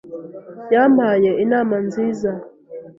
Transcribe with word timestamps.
Yampaye 0.73 1.29
inama 1.43 1.75
nziza. 1.85 2.31